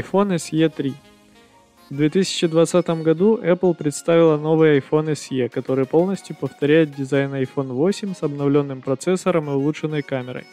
iPhone 0.00 0.34
SE 0.36 0.68
3. 0.68 0.94
В 1.90 1.96
2020 1.96 2.88
году 3.02 3.38
Apple 3.38 3.74
представила 3.74 4.36
новый 4.36 4.78
iPhone 4.78 5.12
SE, 5.12 5.48
который 5.48 5.84
полностью 5.84 6.34
повторяет 6.34 6.94
дизайн 6.94 7.32
iPhone 7.34 7.72
8 7.72 8.14
с 8.14 8.22
обновленным 8.22 8.80
процессором 8.80 9.50
и 9.50 9.52
улучшенной 9.52 10.02
камерой. 10.02 10.44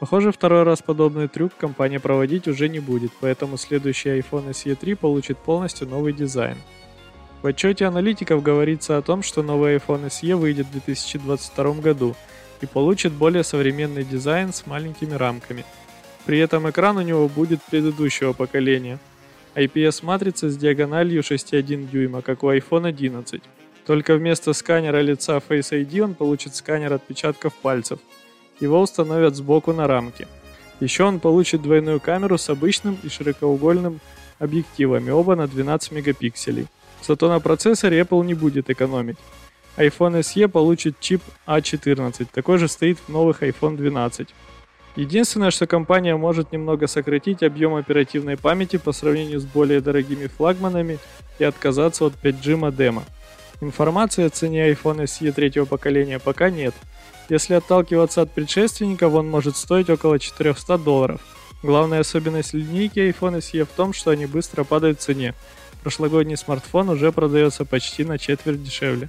Похоже, 0.00 0.32
второй 0.32 0.64
раз 0.64 0.82
подобный 0.82 1.28
трюк 1.28 1.52
компания 1.56 2.00
проводить 2.00 2.48
уже 2.48 2.68
не 2.68 2.80
будет, 2.80 3.12
поэтому 3.20 3.56
следующий 3.56 4.08
iPhone 4.08 4.50
SE 4.50 4.74
3 4.74 4.94
получит 4.94 5.38
полностью 5.38 5.86
новый 5.86 6.12
дизайн. 6.12 6.56
В 7.42 7.46
отчете 7.46 7.84
аналитиков 7.84 8.42
говорится 8.42 8.98
о 8.98 9.02
том, 9.02 9.22
что 9.22 9.42
новый 9.42 9.76
iPhone 9.76 10.06
SE 10.06 10.34
выйдет 10.34 10.66
в 10.66 10.72
2022 10.72 11.74
году 11.74 12.16
и 12.60 12.66
получит 12.66 13.12
более 13.12 13.44
современный 13.44 14.02
дизайн 14.02 14.52
с 14.52 14.66
маленькими 14.66 15.14
рамками– 15.14 15.64
при 16.26 16.38
этом 16.38 16.68
экран 16.68 16.96
у 16.96 17.02
него 17.02 17.28
будет 17.28 17.62
предыдущего 17.62 18.32
поколения. 18.32 18.98
IPS-матрица 19.54 20.50
с 20.50 20.56
диагональю 20.56 21.22
6,1 21.22 21.88
дюйма, 21.88 22.22
как 22.22 22.42
у 22.42 22.50
iPhone 22.50 22.88
11. 22.88 23.42
Только 23.86 24.16
вместо 24.16 24.52
сканера 24.52 25.00
лица 25.00 25.36
Face 25.36 25.70
ID 25.72 26.00
он 26.00 26.14
получит 26.14 26.54
сканер 26.56 26.92
отпечатков 26.94 27.54
пальцев. 27.54 27.98
Его 28.58 28.80
установят 28.80 29.36
сбоку 29.36 29.72
на 29.72 29.86
рамке. 29.86 30.26
Еще 30.80 31.04
он 31.04 31.20
получит 31.20 31.62
двойную 31.62 32.00
камеру 32.00 32.38
с 32.38 32.48
обычным 32.48 32.98
и 33.02 33.08
широкоугольным 33.08 34.00
объективами, 34.38 35.10
оба 35.10 35.36
на 35.36 35.46
12 35.46 35.92
мегапикселей. 35.92 36.66
Зато 37.02 37.28
на 37.28 37.38
процессоре 37.40 38.00
Apple 38.00 38.24
не 38.24 38.34
будет 38.34 38.70
экономить. 38.70 39.18
iPhone 39.76 40.20
SE 40.20 40.48
получит 40.48 40.98
чип 41.00 41.22
A14, 41.46 42.26
такой 42.32 42.58
же 42.58 42.68
стоит 42.68 42.98
в 42.98 43.08
новых 43.08 43.42
iPhone 43.42 43.76
12. 43.76 44.28
Единственное, 44.96 45.50
что 45.50 45.66
компания 45.66 46.16
может 46.16 46.52
немного 46.52 46.86
сократить 46.86 47.42
объем 47.42 47.74
оперативной 47.74 48.36
памяти 48.36 48.76
по 48.76 48.92
сравнению 48.92 49.40
с 49.40 49.44
более 49.44 49.80
дорогими 49.80 50.28
флагманами 50.28 50.98
и 51.38 51.44
отказаться 51.44 52.04
от 52.06 52.14
5G 52.22 52.56
модема. 52.56 53.04
Информации 53.60 54.24
о 54.24 54.30
цене 54.30 54.70
iPhone 54.70 55.04
SE 55.04 55.32
третьего 55.32 55.64
поколения 55.64 56.20
пока 56.20 56.48
нет. 56.48 56.74
Если 57.28 57.54
отталкиваться 57.54 58.22
от 58.22 58.30
предшественников, 58.30 59.14
он 59.14 59.28
может 59.28 59.56
стоить 59.56 59.90
около 59.90 60.18
400 60.18 60.78
долларов. 60.78 61.20
Главная 61.62 62.00
особенность 62.00 62.52
линейки 62.52 62.98
iPhone 62.98 63.38
SE 63.38 63.64
в 63.64 63.68
том, 63.68 63.92
что 63.94 64.10
они 64.10 64.26
быстро 64.26 64.64
падают 64.64 65.00
в 65.00 65.02
цене. 65.02 65.34
Прошлогодний 65.82 66.36
смартфон 66.36 66.90
уже 66.90 67.10
продается 67.10 67.64
почти 67.64 68.04
на 68.04 68.18
четверть 68.18 68.62
дешевле. 68.62 69.08